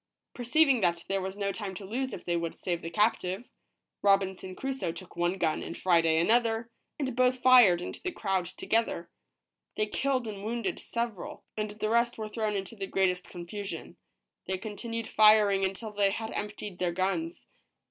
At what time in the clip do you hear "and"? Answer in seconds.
5.61-5.77, 6.97-7.15, 10.27-10.43, 11.55-11.69